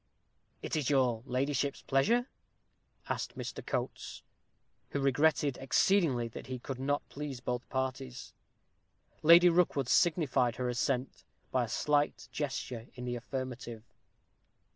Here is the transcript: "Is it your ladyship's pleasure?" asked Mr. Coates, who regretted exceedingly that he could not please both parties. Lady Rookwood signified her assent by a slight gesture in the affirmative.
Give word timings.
"Is 0.63 0.75
it 0.75 0.89
your 0.89 1.21
ladyship's 1.27 1.83
pleasure?" 1.83 2.27
asked 3.07 3.37
Mr. 3.37 3.63
Coates, 3.63 4.23
who 4.89 4.99
regretted 4.99 5.57
exceedingly 5.59 6.27
that 6.29 6.47
he 6.47 6.57
could 6.57 6.79
not 6.79 7.07
please 7.07 7.39
both 7.39 7.69
parties. 7.69 8.33
Lady 9.21 9.47
Rookwood 9.47 9.87
signified 9.87 10.55
her 10.55 10.67
assent 10.69 11.23
by 11.51 11.65
a 11.65 11.69
slight 11.69 12.27
gesture 12.31 12.87
in 12.95 13.05
the 13.05 13.15
affirmative. 13.15 13.83